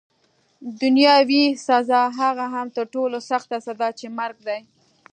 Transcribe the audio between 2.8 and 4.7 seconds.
ټولو سخته سزا چي مرګ دی.